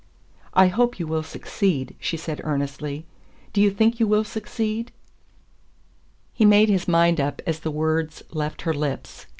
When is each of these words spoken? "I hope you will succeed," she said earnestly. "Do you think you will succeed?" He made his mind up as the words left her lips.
"I 0.55 0.65
hope 0.69 0.99
you 0.99 1.05
will 1.05 1.21
succeed," 1.21 1.93
she 1.99 2.17
said 2.17 2.41
earnestly. 2.43 3.05
"Do 3.53 3.61
you 3.61 3.69
think 3.69 3.99
you 3.99 4.07
will 4.07 4.23
succeed?" 4.23 4.91
He 6.33 6.43
made 6.43 6.69
his 6.69 6.87
mind 6.87 7.21
up 7.21 7.39
as 7.45 7.59
the 7.59 7.69
words 7.69 8.23
left 8.31 8.63
her 8.63 8.73
lips. 8.73 9.27